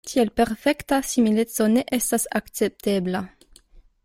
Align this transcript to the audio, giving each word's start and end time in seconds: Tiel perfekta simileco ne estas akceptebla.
Tiel 0.09 0.29
perfekta 0.39 0.99
simileco 1.09 1.69
ne 1.75 1.83
estas 1.99 2.27
akceptebla. 2.41 3.27